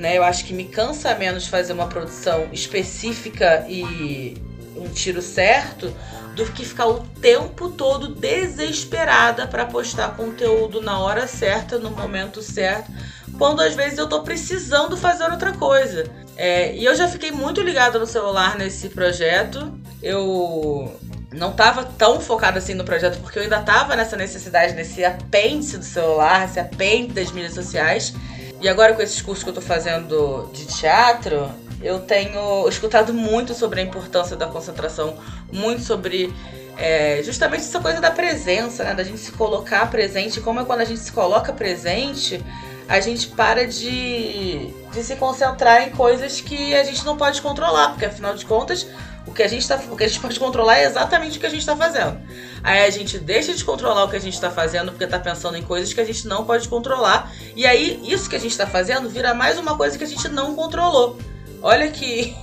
né? 0.00 0.16
Eu 0.16 0.24
acho 0.24 0.46
que 0.46 0.54
me 0.54 0.64
cansa 0.64 1.14
menos 1.14 1.46
fazer 1.46 1.74
uma 1.74 1.86
produção 1.86 2.48
específica 2.52 3.66
e 3.68 4.34
um 4.74 4.88
tiro 4.88 5.20
certo 5.20 5.94
do 6.34 6.46
que 6.46 6.64
ficar 6.64 6.86
o 6.86 7.00
tempo 7.20 7.70
todo 7.70 8.14
desesperada 8.14 9.46
para 9.46 9.66
postar 9.66 10.16
conteúdo 10.16 10.80
na 10.80 10.98
hora 10.98 11.26
certa, 11.26 11.78
no 11.78 11.90
momento 11.90 12.40
certo, 12.40 12.90
quando 13.36 13.60
às 13.60 13.74
vezes 13.74 13.98
eu 13.98 14.08
tô 14.08 14.22
precisando 14.22 14.96
fazer 14.96 15.24
outra 15.24 15.52
coisa. 15.52 16.10
É, 16.34 16.74
e 16.74 16.84
eu 16.84 16.94
já 16.94 17.06
fiquei 17.06 17.30
muito 17.30 17.60
ligada 17.60 17.98
no 17.98 18.06
celular 18.06 18.56
nesse 18.56 18.88
projeto. 18.88 19.78
Eu 20.02 20.98
não 21.30 21.52
tava 21.52 21.84
tão 21.84 22.20
focada 22.20 22.58
assim 22.58 22.72
no 22.72 22.84
projeto, 22.84 23.20
porque 23.20 23.38
eu 23.38 23.42
ainda 23.42 23.60
tava 23.60 23.94
nessa 23.94 24.16
necessidade, 24.16 24.72
nesse 24.72 25.04
apêndice 25.04 25.76
do 25.76 25.84
celular, 25.84 26.46
esse 26.46 26.58
apêndice 26.58 27.12
das 27.12 27.32
mídias 27.32 27.52
sociais. 27.52 28.14
E 28.60 28.68
agora 28.68 28.94
com 28.94 29.00
esses 29.00 29.22
cursos 29.22 29.42
que 29.42 29.50
eu 29.50 29.54
tô 29.54 29.60
fazendo 29.60 30.50
de 30.52 30.66
teatro, 30.66 31.50
eu 31.82 32.00
tenho 32.00 32.68
escutado 32.68 33.14
muito 33.14 33.54
sobre 33.54 33.80
a 33.80 33.82
importância 33.82 34.36
da 34.36 34.46
concentração, 34.46 35.16
muito 35.50 35.82
sobre 35.82 36.34
é, 36.76 37.22
justamente 37.24 37.62
essa 37.62 37.80
coisa 37.80 38.00
da 38.00 38.10
presença, 38.10 38.84
né? 38.84 38.94
Da 38.94 39.02
gente 39.02 39.18
se 39.18 39.32
colocar 39.32 39.90
presente. 39.90 40.40
Como 40.40 40.60
é 40.60 40.64
quando 40.64 40.80
a 40.82 40.84
gente 40.84 41.00
se 41.00 41.10
coloca 41.10 41.54
presente, 41.54 42.44
a 42.86 43.00
gente 43.00 43.28
para 43.28 43.66
de, 43.66 44.66
de 44.92 45.02
se 45.02 45.16
concentrar 45.16 45.82
em 45.82 45.90
coisas 45.90 46.42
que 46.42 46.74
a 46.74 46.84
gente 46.84 47.04
não 47.04 47.16
pode 47.16 47.40
controlar, 47.40 47.90
porque 47.90 48.04
afinal 48.04 48.34
de 48.34 48.44
contas 48.44 48.86
o 49.26 49.32
que 49.32 49.42
a 49.42 49.48
gente 49.48 49.66
tá, 49.66 49.80
o 49.90 49.96
que 49.96 50.04
a 50.04 50.08
gente 50.08 50.20
pode 50.20 50.38
controlar 50.38 50.78
é 50.78 50.84
exatamente 50.84 51.38
o 51.38 51.40
que 51.40 51.46
a 51.46 51.50
gente 51.50 51.60
está 51.60 51.76
fazendo. 51.76 52.18
Aí 52.62 52.84
a 52.84 52.90
gente 52.90 53.18
deixa 53.18 53.54
de 53.54 53.64
controlar 53.64 54.04
o 54.04 54.08
que 54.08 54.16
a 54.16 54.20
gente 54.20 54.34
está 54.34 54.50
fazendo 54.50 54.90
porque 54.90 55.04
está 55.04 55.18
pensando 55.18 55.56
em 55.56 55.62
coisas 55.62 55.92
que 55.92 56.00
a 56.00 56.04
gente 56.04 56.26
não 56.26 56.44
pode 56.44 56.68
controlar. 56.68 57.32
E 57.54 57.66
aí 57.66 58.00
isso 58.04 58.28
que 58.28 58.36
a 58.36 58.40
gente 58.40 58.52
está 58.52 58.66
fazendo 58.66 59.08
vira 59.08 59.34
mais 59.34 59.58
uma 59.58 59.76
coisa 59.76 59.96
que 59.96 60.04
a 60.04 60.06
gente 60.06 60.28
não 60.28 60.54
controlou. 60.54 61.18
Olha 61.62 61.90
que 61.90 62.36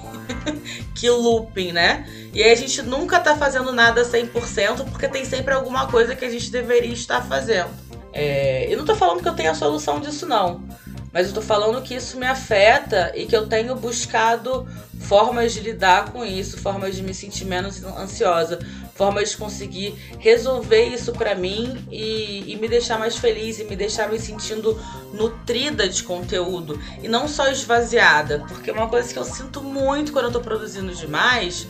que 0.95 1.09
looping, 1.09 1.71
né? 1.71 2.07
E 2.33 2.43
aí 2.43 2.51
a 2.51 2.55
gente 2.55 2.81
nunca 2.81 3.19
tá 3.19 3.35
fazendo 3.35 3.71
nada 3.71 4.03
100% 4.03 4.89
porque 4.91 5.07
tem 5.07 5.25
sempre 5.25 5.53
alguma 5.53 5.87
coisa 5.87 6.15
que 6.15 6.25
a 6.25 6.29
gente 6.29 6.51
deveria 6.51 6.93
estar 6.93 7.21
fazendo. 7.21 7.69
É, 8.13 8.71
eu 8.71 8.77
não 8.77 8.85
tô 8.85 8.95
falando 8.95 9.21
que 9.21 9.29
eu 9.29 9.35
tenho 9.35 9.51
a 9.51 9.55
solução 9.55 9.99
disso 9.99 10.25
não. 10.25 10.63
Mas 11.13 11.27
eu 11.27 11.33
tô 11.33 11.41
falando 11.41 11.81
que 11.81 11.95
isso 11.95 12.17
me 12.17 12.27
afeta 12.27 13.11
e 13.15 13.25
que 13.25 13.35
eu 13.35 13.47
tenho 13.47 13.75
buscado 13.75 14.67
formas 15.07 15.53
de 15.53 15.61
lidar 15.61 16.11
com 16.11 16.25
isso, 16.25 16.57
formas 16.57 16.95
de 16.95 17.01
me 17.01 17.13
sentir 17.13 17.45
menos 17.45 17.83
ansiosa, 17.83 18.59
formas 18.93 19.31
de 19.31 19.37
conseguir 19.37 19.95
resolver 20.19 20.83
isso 20.85 21.13
para 21.13 21.33
mim 21.33 21.77
e, 21.89 22.43
e, 22.51 22.55
me 22.57 22.67
deixar 22.67 22.99
mais 22.99 23.15
feliz 23.15 23.59
e 23.59 23.63
me 23.63 23.75
deixar 23.75 24.09
me 24.09 24.19
sentindo 24.19 24.77
nutrida 25.13 25.87
de 25.87 26.03
conteúdo 26.03 26.79
e 27.01 27.07
não 27.07 27.27
só 27.27 27.47
esvaziada, 27.47 28.43
porque 28.47 28.69
uma 28.71 28.89
coisa 28.89 29.13
que 29.13 29.19
eu 29.19 29.23
sinto 29.23 29.61
muito 29.61 30.11
quando 30.11 30.25
eu 30.25 30.31
tô 30.31 30.41
produzindo 30.41 30.93
demais 30.93 31.67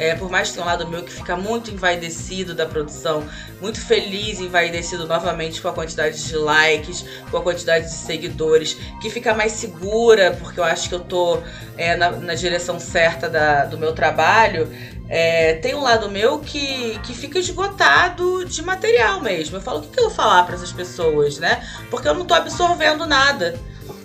é, 0.00 0.14
por 0.14 0.30
mais 0.30 0.48
que 0.48 0.54
tenha 0.54 0.64
um 0.64 0.68
lado 0.68 0.88
meu 0.88 1.02
que 1.02 1.12
fica 1.12 1.36
muito 1.36 1.70
envaidecido 1.70 2.54
da 2.54 2.64
produção, 2.64 3.22
muito 3.60 3.78
feliz, 3.78 4.40
envaidecido 4.40 5.06
novamente 5.06 5.60
com 5.60 5.68
a 5.68 5.74
quantidade 5.74 6.24
de 6.24 6.36
likes, 6.36 7.04
com 7.30 7.36
a 7.36 7.42
quantidade 7.42 7.84
de 7.84 7.92
seguidores, 7.92 8.78
que 9.02 9.10
fica 9.10 9.34
mais 9.34 9.52
segura, 9.52 10.34
porque 10.40 10.58
eu 10.58 10.64
acho 10.64 10.88
que 10.88 10.94
eu 10.94 11.00
tô 11.00 11.42
é, 11.76 11.96
na, 11.96 12.12
na, 12.12 12.34
direção 12.34 12.80
certa 12.80 13.28
da, 13.28 13.66
do 13.66 13.76
meu 13.76 13.92
trabalho. 13.92 14.72
É, 15.06 15.54
tem 15.56 15.74
um 15.74 15.82
lado 15.82 16.08
meu 16.08 16.38
que, 16.38 16.98
que 17.00 17.12
fica 17.12 17.38
esgotado 17.38 18.46
de 18.46 18.62
material 18.62 19.20
mesmo. 19.20 19.58
Eu 19.58 19.60
falo, 19.60 19.80
o 19.80 19.82
que, 19.82 19.88
que 19.88 20.00
eu 20.00 20.04
vou 20.04 20.14
falar 20.14 20.44
para 20.44 20.54
essas 20.54 20.72
pessoas, 20.72 21.38
né? 21.38 21.62
Porque 21.90 22.08
eu 22.08 22.14
não 22.14 22.24
tô 22.24 22.32
absorvendo 22.32 23.04
nada. 23.04 23.54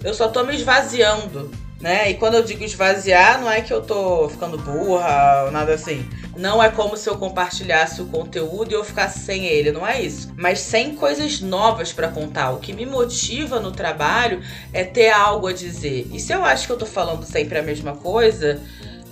Eu 0.04 0.14
só 0.14 0.28
tô 0.28 0.44
me 0.44 0.54
esvaziando 0.54 1.50
né? 1.79 2.10
E 2.10 2.13
quando 2.15 2.36
eu 2.36 2.44
digo 2.44 2.63
esvaziar, 2.63 3.39
não 3.39 3.51
é 3.51 3.62
que 3.62 3.74
eu 3.74 3.82
tô 3.82 4.29
ficando 4.29 4.58
burra 4.58 5.44
ou 5.46 5.51
nada 5.51 5.74
assim. 5.74 6.08
Não 6.38 6.62
é 6.62 6.70
como 6.70 6.98
se 6.98 7.10
eu 7.10 7.17
compartilhasse 7.17 8.01
o 8.01 8.05
conteúdo 8.05 8.72
e 8.72 8.74
eu 8.74 8.84
ficasse 8.84 9.20
sem 9.20 9.46
ele, 9.46 9.72
não 9.72 9.86
é 9.86 10.01
isso. 10.01 10.34
Mas 10.36 10.60
sem 10.60 10.96
coisas 10.96 11.39
novas 11.41 11.94
para 11.94 12.08
contar. 12.08 12.51
O 12.51 12.60
que 12.60 12.74
me 12.74 12.86
motiva 12.86 13.60
no 13.60 13.72
trabalho 13.72 14.41
é 14.74 14.84
ter 14.84 15.10
algo 15.10 15.48
a 15.48 15.53
dizer. 15.53 16.08
E 16.12 16.20
se 16.20 16.34
eu 16.34 16.44
acho 16.44 16.65
que 16.65 16.74
eu 16.74 16.77
tô 16.77 16.86
falando 16.86 17.24
sempre 17.24 17.58
a 17.58 17.63
mesma 17.63 17.96
coisa, 17.96 18.62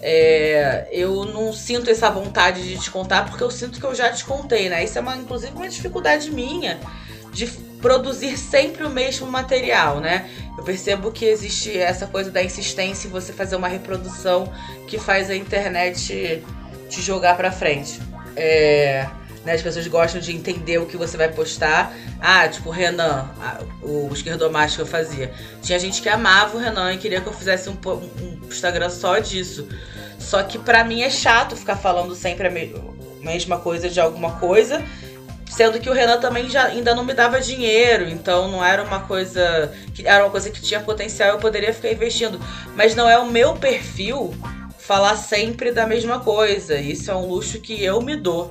é, 0.02 0.88
eu 0.92 1.24
não 1.26 1.54
sinto 1.54 1.90
essa 1.90 2.10
vontade 2.10 2.62
de 2.62 2.78
te 2.78 2.92
contar 2.92 3.26
porque 3.26 3.44
eu 3.44 3.52
sinto 3.52 3.80
que 3.80 3.86
eu 3.86 3.96
já 3.96 4.12
te 4.12 4.26
contei, 4.26 4.68
né? 4.68 4.84
Isso 4.84 4.98
é 4.98 5.02
uma, 5.02 5.16
inclusive 5.16 5.54
uma 5.56 5.70
dificuldade 5.70 6.30
minha 6.30 6.80
de 7.32 7.48
produzir 7.84 8.38
sempre 8.38 8.86
o 8.86 8.90
mesmo 8.90 9.28
material, 9.28 10.00
né? 10.00 10.30
Eu 10.58 10.64
percebo 10.64 11.12
que 11.12 11.26
existe 11.26 11.78
essa 11.78 12.08
coisa 12.08 12.32
da 12.32 12.42
insistência 12.42 13.10
em 13.10 13.12
você 13.12 13.34
fazer 13.34 13.58
uma 13.58 13.68
reprodução 13.68 14.52
que 14.88 14.98
faz 14.98 15.30
a 15.30 15.36
internet 15.36 16.42
te 16.90 17.02
jogar 17.02 17.36
para 17.36 17.52
frente. 17.52 18.00
É, 18.38 19.06
né, 19.44 19.52
as 19.52 19.62
pessoas 19.62 19.86
gostam 19.88 20.22
de 20.22 20.34
entender 20.34 20.78
o 20.78 20.86
que 20.86 20.96
você 20.96 21.18
vai 21.18 21.28
postar. 21.28 21.94
Ah, 22.22 22.48
tipo 22.48 22.70
o 22.70 22.72
Renan, 22.72 23.30
o 23.82 24.10
esquerdomacho 24.14 24.78
que 24.78 24.82
eu 24.84 24.88
fazia. 24.88 25.34
Tinha 25.62 25.78
gente 25.78 26.02
que 26.02 26.08
amava 26.08 26.56
o 26.56 26.62
Renan 26.62 26.94
e 26.94 26.98
queria 26.98 27.20
que 27.20 27.28
eu 27.28 27.34
fizesse 27.34 27.70
um, 27.70 27.78
um 27.86 28.48
Instagram 28.48 28.90
só 28.90 29.20
disso. 29.20 29.68
Só 30.18 30.42
que 30.42 30.58
para 30.58 30.86
mim 30.86 31.02
é 31.02 31.10
chato 31.10 31.54
ficar 31.58 31.76
falando 31.76 32.16
sempre 32.16 32.48
a 32.48 32.52
mesma 33.22 33.58
coisa 33.60 33.90
de 33.90 34.00
alguma 34.00 34.40
coisa 34.40 34.82
Sendo 35.50 35.80
que 35.80 35.90
o 35.90 35.94
Renan 35.94 36.20
também 36.20 36.50
já 36.50 36.66
ainda 36.66 36.96
não 36.96 37.06
me 37.06 37.14
dava 37.14 37.40
dinheiro, 37.40 38.10
então 38.10 38.48
não 38.48 38.64
era 38.64 38.84
uma 38.84 39.02
coisa 39.02 39.72
que 39.94 40.08
era 40.08 40.24
uma 40.24 40.32
coisa 40.32 40.50
que 40.50 40.62
tinha 40.62 40.80
potencial, 40.80 41.30
eu 41.30 41.38
poderia 41.38 41.74
ficar 41.74 41.92
investindo. 41.92 42.40
Mas 42.76 42.96
não 42.96 43.08
é 43.08 43.18
o 43.20 43.30
meu 43.30 43.56
perfil 43.56 44.34
falar 44.80 45.16
sempre 45.16 45.72
da 45.72 45.88
mesma 45.88 46.20
coisa. 46.20 46.76
Isso 46.78 47.10
é 47.10 47.16
um 47.16 47.28
luxo 47.28 47.60
que 47.62 47.84
eu 47.84 48.02
me 48.02 48.16
dou. 48.16 48.50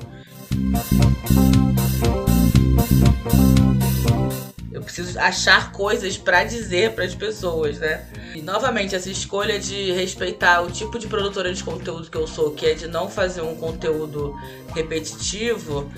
Eu 4.73 4.81
preciso 4.83 5.19
achar 5.19 5.73
coisas 5.73 6.17
para 6.17 6.45
dizer 6.45 6.93
para 6.93 7.05
as 7.05 7.15
pessoas, 7.15 7.79
né? 7.79 8.07
E 8.35 8.41
novamente, 8.41 8.95
essa 8.95 9.11
escolha 9.11 9.59
de 9.59 9.93
respeitar 9.93 10.63
o 10.63 10.71
tipo 10.71 10.99
de 10.99 11.07
produtora 11.07 11.53
de 11.53 11.63
conteúdo 11.63 12.11
que 12.11 12.17
eu 12.17 12.27
sou, 12.27 12.53
que 12.53 12.67
é 12.67 12.75
de 12.75 12.89
não 12.89 13.09
fazer 13.09 13.43
um 13.43 13.55
conteúdo 13.55 14.35
repetitivo, 14.75 15.93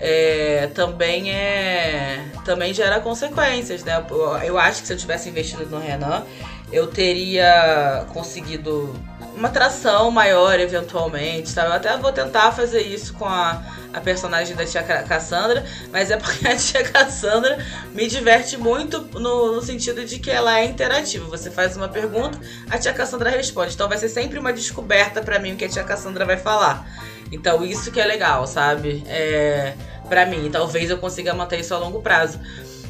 é, 0.00 0.68
também 0.74 1.30
é 1.30 2.24
também 2.44 2.72
gera 2.72 3.00
consequências, 3.00 3.84
né? 3.84 4.04
Eu, 4.42 4.58
acho 4.58 4.80
que 4.80 4.86
se 4.86 4.92
eu 4.94 4.96
tivesse 4.96 5.28
investido 5.28 5.66
no 5.66 5.78
Renan, 5.78 6.24
eu 6.72 6.86
teria 6.86 8.06
conseguido 8.12 8.94
uma 9.34 9.48
atração 9.48 10.10
maior 10.10 10.58
eventualmente, 10.58 11.48
sabe? 11.50 11.68
Eu 11.68 11.74
até 11.74 11.96
vou 11.96 12.12
tentar 12.12 12.52
fazer 12.52 12.80
isso 12.80 13.14
com 13.14 13.24
a, 13.24 13.62
a 13.92 14.00
personagem 14.00 14.56
da 14.56 14.64
tia 14.64 14.82
Cassandra, 14.82 15.64
mas 15.92 16.10
é 16.10 16.16
porque 16.16 16.48
a 16.48 16.56
tia 16.56 16.82
Cassandra 16.82 17.64
me 17.92 18.06
diverte 18.06 18.56
muito 18.56 19.00
no, 19.18 19.54
no 19.54 19.62
sentido 19.62 20.04
de 20.04 20.18
que 20.18 20.30
ela 20.30 20.58
é 20.58 20.64
interativa. 20.64 21.26
Você 21.28 21.50
faz 21.50 21.76
uma 21.76 21.88
pergunta, 21.88 22.38
a 22.68 22.78
tia 22.78 22.92
Cassandra 22.92 23.30
responde. 23.30 23.74
Então 23.74 23.88
vai 23.88 23.98
ser 23.98 24.08
sempre 24.08 24.38
uma 24.38 24.52
descoberta 24.52 25.22
para 25.22 25.38
mim 25.38 25.52
o 25.52 25.56
que 25.56 25.64
a 25.64 25.68
tia 25.68 25.84
Cassandra 25.84 26.24
vai 26.24 26.36
falar. 26.36 26.86
Então 27.32 27.64
isso 27.64 27.92
que 27.92 28.00
é 28.00 28.04
legal, 28.04 28.46
sabe? 28.46 29.04
É, 29.06 29.74
para 30.10 30.26
mim, 30.26 30.50
talvez 30.50 30.90
eu 30.90 30.98
consiga 30.98 31.32
manter 31.32 31.60
isso 31.60 31.72
a 31.72 31.78
longo 31.78 32.02
prazo. 32.02 32.40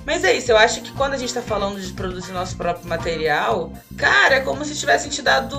Mas 0.06 0.24
é 0.24 0.32
isso, 0.32 0.50
eu 0.50 0.56
acho 0.56 0.80
que 0.80 0.90
quando 0.92 1.12
a 1.12 1.18
gente 1.18 1.32
tá 1.32 1.42
falando 1.42 1.78
de 1.78 1.92
produzir 1.92 2.32
nosso 2.32 2.56
próprio 2.56 2.88
material, 2.88 3.70
cara, 3.98 4.36
é 4.36 4.40
como 4.40 4.64
se 4.64 4.74
tivessem 4.74 5.10
te 5.10 5.20
dado 5.20 5.54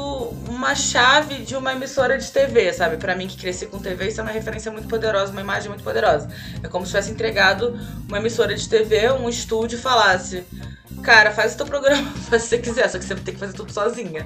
uma 0.49 0.73
chave 0.73 1.43
de 1.43 1.55
uma 1.55 1.73
emissora 1.73 2.17
de 2.17 2.29
TV, 2.31 2.73
sabe? 2.73 2.97
Para 2.97 3.15
mim 3.15 3.27
que 3.27 3.37
cresci 3.37 3.67
com 3.67 3.77
TV, 3.77 4.07
isso 4.07 4.19
é 4.19 4.23
uma 4.23 4.31
referência 4.31 4.71
muito 4.71 4.87
poderosa, 4.87 5.31
uma 5.31 5.41
imagem 5.41 5.69
muito 5.69 5.83
poderosa. 5.83 6.27
É 6.63 6.67
como 6.67 6.85
se 6.85 6.91
tivesse 6.91 7.11
entregado 7.11 7.79
uma 8.07 8.17
emissora 8.17 8.55
de 8.55 8.67
TV, 8.67 9.11
um 9.11 9.29
estúdio 9.29 9.77
e 9.77 9.81
falasse: 9.81 10.43
Cara, 11.01 11.31
faz 11.31 11.53
o 11.53 11.57
teu 11.57 11.65
programa, 11.65 12.11
faz 12.29 12.43
que 12.43 12.49
você 12.49 12.57
quiser, 12.59 12.89
só 12.89 12.97
que 12.97 13.05
você 13.05 13.13
vai 13.13 13.23
ter 13.23 13.31
que 13.31 13.39
fazer 13.39 13.53
tudo 13.53 13.71
sozinha. 13.71 14.25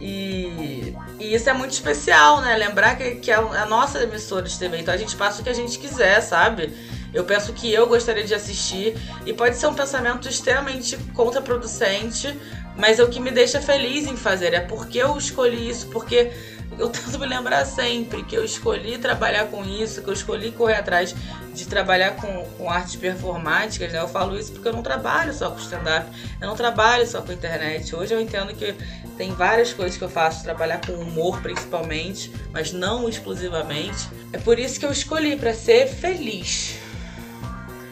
E, 0.00 0.94
e 1.20 1.34
isso 1.34 1.48
é 1.48 1.52
muito 1.52 1.72
especial, 1.72 2.40
né? 2.40 2.56
Lembrar 2.56 2.96
que, 2.96 3.16
que 3.16 3.30
é 3.30 3.34
a 3.34 3.66
nossa 3.66 4.02
emissora 4.02 4.42
de 4.42 4.58
TV, 4.58 4.78
então 4.78 4.92
a 4.92 4.96
gente 4.96 5.14
passa 5.16 5.40
o 5.40 5.44
que 5.44 5.50
a 5.50 5.54
gente 5.54 5.78
quiser, 5.78 6.20
sabe? 6.20 6.74
Eu 7.14 7.24
penso 7.24 7.52
que 7.52 7.72
eu 7.72 7.86
gostaria 7.86 8.24
de 8.24 8.34
assistir 8.34 8.96
e 9.24 9.32
pode 9.32 9.56
ser 9.56 9.66
um 9.66 9.74
pensamento 9.74 10.28
extremamente 10.28 10.96
contraproducente, 11.14 12.36
mas 12.76 12.98
é 12.98 13.04
o 13.04 13.08
que 13.08 13.20
me 13.20 13.30
deixa 13.30 13.60
feliz 13.60 14.06
em 14.06 14.16
fazer. 14.16 14.54
É 14.54 14.60
porque 14.60 14.98
eu 14.98 15.16
escolhi 15.16 15.68
isso, 15.68 15.86
porque 15.88 16.32
eu 16.78 16.88
tento 16.88 17.18
me 17.18 17.26
lembrar 17.26 17.64
sempre 17.64 18.22
que 18.22 18.36
eu 18.36 18.44
escolhi 18.44 18.98
trabalhar 18.98 19.46
com 19.46 19.64
isso, 19.64 20.02
que 20.02 20.08
eu 20.08 20.14
escolhi 20.14 20.50
correr 20.52 20.76
atrás 20.76 21.14
de 21.54 21.66
trabalhar 21.66 22.16
com, 22.16 22.44
com 22.56 22.70
artes 22.70 22.96
performáticas, 22.96 23.92
né? 23.92 24.00
Eu 24.00 24.08
falo 24.08 24.38
isso 24.38 24.52
porque 24.52 24.68
eu 24.68 24.72
não 24.72 24.82
trabalho 24.82 25.32
só 25.32 25.50
com 25.50 25.58
stand-up, 25.58 26.06
eu 26.40 26.48
não 26.48 26.56
trabalho 26.56 27.06
só 27.06 27.20
com 27.20 27.32
internet. 27.32 27.94
Hoje 27.94 28.14
eu 28.14 28.20
entendo 28.20 28.54
que 28.54 28.74
tem 29.16 29.32
várias 29.32 29.72
coisas 29.72 29.96
que 29.96 30.04
eu 30.04 30.08
faço, 30.08 30.42
trabalhar 30.42 30.80
com 30.84 30.92
humor 30.92 31.40
principalmente, 31.42 32.32
mas 32.52 32.72
não 32.72 33.08
exclusivamente. 33.08 34.08
É 34.32 34.38
por 34.38 34.58
isso 34.58 34.80
que 34.80 34.86
eu 34.86 34.92
escolhi 34.92 35.36
para 35.36 35.54
ser 35.54 35.86
feliz. 35.86 36.78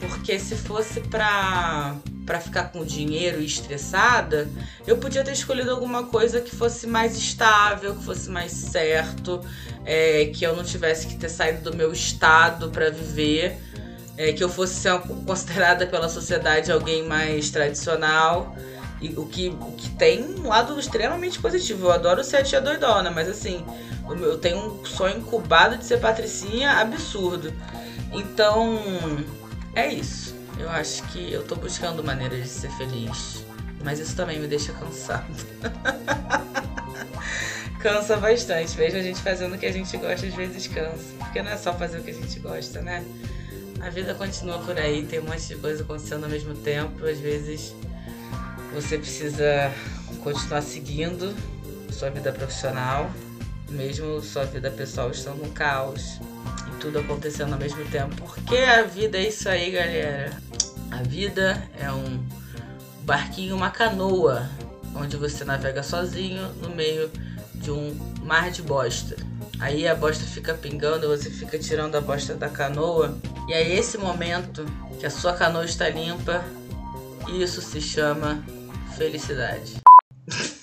Porque 0.08 0.38
se 0.38 0.56
fosse 0.56 1.00
pra, 1.00 1.94
pra 2.24 2.40
ficar 2.40 2.64
com 2.64 2.84
dinheiro 2.84 3.40
e 3.40 3.44
estressada, 3.44 4.48
eu 4.86 4.98
podia 4.98 5.24
ter 5.24 5.32
escolhido 5.32 5.70
alguma 5.70 6.04
coisa 6.04 6.40
que 6.40 6.54
fosse 6.54 6.86
mais 6.86 7.16
estável, 7.16 7.94
que 7.94 8.04
fosse 8.04 8.30
mais 8.30 8.52
certo, 8.52 9.40
é, 9.84 10.26
que 10.26 10.44
eu 10.44 10.54
não 10.54 10.64
tivesse 10.64 11.06
que 11.06 11.16
ter 11.16 11.28
saído 11.28 11.70
do 11.70 11.76
meu 11.76 11.92
estado 11.92 12.70
para 12.70 12.90
viver, 12.90 13.58
é, 14.16 14.32
que 14.32 14.44
eu 14.44 14.48
fosse 14.48 14.74
ser 14.74 14.98
considerada 15.26 15.86
pela 15.86 16.08
sociedade 16.08 16.70
alguém 16.70 17.06
mais 17.06 17.50
tradicional. 17.50 18.54
E 19.00 19.14
o 19.16 19.24
que, 19.24 19.48
o 19.48 19.72
que 19.72 19.88
tem 19.90 20.22
um 20.22 20.48
lado 20.48 20.78
extremamente 20.78 21.38
positivo. 21.38 21.86
Eu 21.86 21.92
adoro 21.92 22.22
ser 22.22 22.36
a 22.36 22.42
tia 22.42 22.60
doidona, 22.60 23.10
mas 23.10 23.30
assim, 23.30 23.64
eu 24.06 24.36
tenho 24.36 24.58
um 24.58 24.84
sonho 24.84 25.18
incubado 25.18 25.78
de 25.78 25.86
ser 25.86 25.98
patricinha 26.00 26.72
absurdo. 26.72 27.50
Então, 28.12 28.78
é 29.74 29.88
isso. 29.88 30.39
Eu 30.60 30.68
acho 30.68 31.02
que 31.04 31.32
eu 31.32 31.42
tô 31.42 31.56
buscando 31.56 32.04
maneiras 32.04 32.42
de 32.42 32.48
ser 32.48 32.70
feliz. 32.72 33.46
Mas 33.82 33.98
isso 33.98 34.14
também 34.14 34.38
me 34.38 34.46
deixa 34.46 34.74
cansado. 34.74 35.24
cansa 37.80 38.18
bastante. 38.18 38.76
Veja 38.76 38.98
a 38.98 39.02
gente 39.02 39.18
fazendo 39.20 39.54
o 39.54 39.58
que 39.58 39.64
a 39.64 39.72
gente 39.72 39.96
gosta, 39.96 40.26
às 40.26 40.34
vezes 40.34 40.66
cansa. 40.66 41.14
Porque 41.18 41.42
não 41.42 41.50
é 41.50 41.56
só 41.56 41.72
fazer 41.72 41.98
o 41.98 42.02
que 42.02 42.10
a 42.10 42.14
gente 42.14 42.38
gosta, 42.40 42.82
né? 42.82 43.02
A 43.80 43.88
vida 43.88 44.12
continua 44.14 44.58
por 44.58 44.78
aí, 44.78 45.06
tem 45.06 45.20
um 45.20 45.24
monte 45.24 45.48
de 45.48 45.56
coisa 45.56 45.82
acontecendo 45.82 46.24
ao 46.24 46.30
mesmo 46.30 46.54
tempo. 46.54 47.06
Às 47.06 47.18
vezes 47.18 47.74
você 48.74 48.98
precisa 48.98 49.72
continuar 50.22 50.60
seguindo 50.60 51.34
sua 51.90 52.10
vida 52.10 52.30
profissional, 52.32 53.10
mesmo 53.70 54.20
sua 54.20 54.44
vida 54.44 54.70
pessoal 54.70 55.10
estando 55.10 55.42
um 55.42 55.50
caos 55.50 56.20
tudo 56.80 56.98
acontecendo 56.98 57.52
ao 57.52 57.58
mesmo 57.58 57.84
tempo. 57.86 58.16
Porque 58.16 58.56
a 58.56 58.82
vida 58.82 59.18
é 59.18 59.28
isso 59.28 59.48
aí, 59.48 59.70
galera. 59.70 60.32
A 60.90 61.02
vida 61.02 61.62
é 61.78 61.92
um 61.92 62.26
barquinho, 63.02 63.54
uma 63.54 63.70
canoa, 63.70 64.48
onde 64.96 65.16
você 65.16 65.44
navega 65.44 65.82
sozinho 65.82 66.48
no 66.54 66.70
meio 66.70 67.10
de 67.54 67.70
um 67.70 67.94
mar 68.24 68.50
de 68.50 68.62
bosta. 68.62 69.16
Aí 69.60 69.86
a 69.86 69.94
bosta 69.94 70.24
fica 70.24 70.54
pingando, 70.54 71.06
você 71.06 71.30
fica 71.30 71.58
tirando 71.58 71.94
a 71.94 72.00
bosta 72.00 72.34
da 72.34 72.48
canoa. 72.48 73.16
E 73.46 73.52
é 73.52 73.74
esse 73.74 73.98
momento 73.98 74.64
que 74.98 75.06
a 75.06 75.10
sua 75.10 75.34
canoa 75.34 75.64
está 75.64 75.88
limpa. 75.88 76.42
Isso 77.28 77.60
se 77.60 77.80
chama 77.80 78.42
felicidade. 78.96 79.80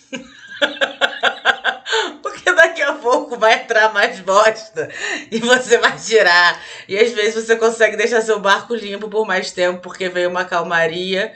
pouco 3.10 3.38
vai 3.38 3.64
entrar 3.64 3.94
mais 3.94 4.20
bosta 4.20 4.90
e 5.32 5.40
você 5.40 5.78
vai 5.78 5.96
tirar. 5.98 6.62
E 6.90 6.98
às 6.98 7.14
vezes 7.14 7.46
você 7.46 7.56
consegue 7.56 7.96
deixar 7.96 8.22
seu 8.22 8.38
barco 8.38 8.76
limpo 8.76 9.08
por 9.08 9.26
mais 9.26 9.52
tempo 9.52 9.80
porque 9.80 10.10
veio 10.10 10.30
uma 10.30 10.44
calmaria. 10.44 11.34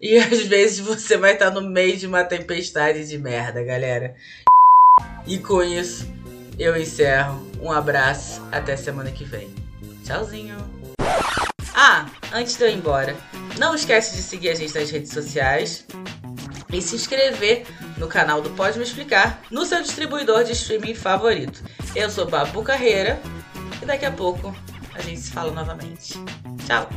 E 0.00 0.18
às 0.18 0.40
vezes 0.40 0.80
você 0.80 1.16
vai 1.16 1.34
estar 1.34 1.50
no 1.50 1.60
meio 1.60 1.96
de 1.96 2.06
uma 2.08 2.24
tempestade 2.24 3.08
de 3.08 3.16
merda, 3.16 3.62
galera. 3.62 4.16
E 5.24 5.38
com 5.38 5.62
isso, 5.62 6.12
eu 6.58 6.76
encerro. 6.76 7.48
Um 7.60 7.70
abraço, 7.70 8.42
até 8.50 8.76
semana 8.76 9.12
que 9.12 9.24
vem. 9.24 9.54
Tchauzinho. 10.04 10.56
Ah, 11.72 12.06
antes 12.32 12.56
de 12.56 12.64
eu 12.64 12.68
ir 12.68 12.74
embora, 12.74 13.16
não 13.56 13.74
esquece 13.74 14.16
de 14.16 14.22
seguir 14.22 14.50
a 14.50 14.54
gente 14.54 14.74
nas 14.74 14.90
redes 14.90 15.12
sociais 15.12 15.86
e 16.72 16.82
se 16.82 16.96
inscrever 16.96 17.64
no 17.96 18.08
canal 18.08 18.40
do 18.42 18.50
Pode 18.50 18.78
Me 18.78 18.84
Explicar 18.84 19.40
no 19.50 19.64
seu 19.64 19.82
distribuidor 19.82 20.44
de 20.44 20.52
streaming 20.52 20.94
favorito. 20.94 21.62
Eu 21.94 22.10
sou 22.10 22.26
Babu 22.26 22.62
Carreira 22.62 23.20
e 23.82 23.86
daqui 23.86 24.04
a 24.04 24.12
pouco 24.12 24.54
a 24.94 25.00
gente 25.00 25.20
se 25.20 25.30
fala 25.30 25.52
novamente. 25.52 26.14
Tchau! 26.66 26.88